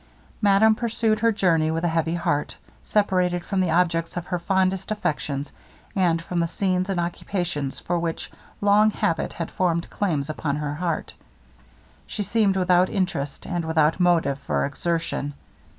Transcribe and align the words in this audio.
Madame 0.41 0.73
pursued 0.73 1.19
her 1.19 1.31
journey 1.31 1.69
with 1.69 1.83
a 1.83 1.87
heavy 1.93 2.15
heart. 2.15 2.55
Separated 2.83 3.45
from 3.45 3.59
the 3.61 3.69
objects 3.69 4.17
of 4.17 4.25
her 4.25 4.39
fondest 4.39 4.89
affections, 4.89 5.53
and 5.95 6.19
from 6.23 6.39
the 6.39 6.47
scenes 6.47 6.89
and 6.89 6.99
occupations 6.99 7.79
for 7.79 7.99
which 7.99 8.31
long 8.61 8.89
habit 8.89 9.33
had 9.33 9.51
formed 9.51 9.91
claims 9.91 10.27
upon 10.27 10.55
her 10.55 10.73
heart, 10.73 11.13
she 12.07 12.23
seemed 12.23 12.57
without 12.57 12.89
interest 12.89 13.45
and 13.45 13.63
without 13.63 13.99
motive 13.99 14.39
for 14.39 14.65
exertion. 14.65 15.35